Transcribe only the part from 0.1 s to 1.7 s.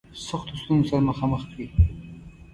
سختو ستونزو سره مخامخ کړي.